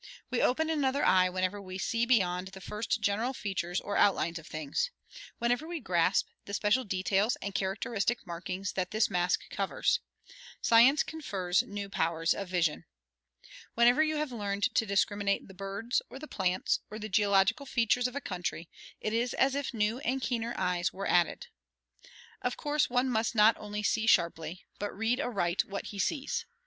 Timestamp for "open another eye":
0.41-1.29